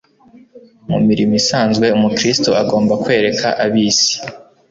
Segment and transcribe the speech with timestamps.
[0.89, 4.13] Mu mirimo isanzwe umukristo agomba kwereka ab'isi